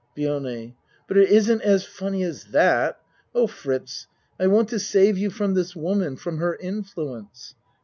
[0.17, 0.73] LIONE
[1.07, 2.99] But it isn't as funny as that.
[3.35, 4.07] Oh, Fritz,
[4.39, 7.53] I want to save you from this woman, from her in fluence.